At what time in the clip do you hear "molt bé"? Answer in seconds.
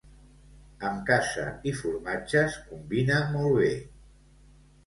3.37-3.73